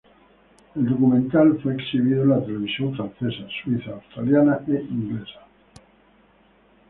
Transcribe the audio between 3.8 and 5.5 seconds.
australiana e inglesa.